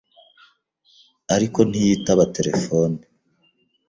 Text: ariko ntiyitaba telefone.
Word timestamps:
ariko 1.35 1.59
ntiyitaba 1.69 2.23
telefone. 2.35 2.99